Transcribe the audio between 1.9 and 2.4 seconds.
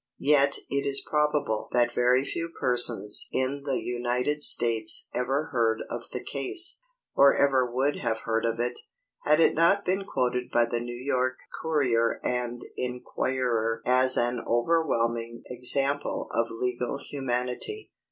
very